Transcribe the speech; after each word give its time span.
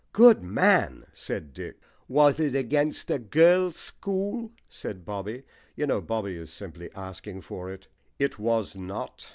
"Good 0.13 0.41
man," 0.41 1.05
said 1.13 1.53
Dick. 1.53 1.79
"Was 2.07 2.39
it 2.39 2.55
against 2.55 3.11
a 3.11 3.19
girls' 3.19 3.75
school?" 3.75 4.51
said 4.67 5.05
Bobby. 5.05 5.43
(You 5.75 5.85
know, 5.85 6.01
Bobby 6.01 6.37
is 6.37 6.51
simply 6.51 6.89
asking 6.95 7.41
for 7.41 7.71
it.) 7.71 7.85
"It 8.17 8.39
was 8.39 8.75
not. 8.75 9.27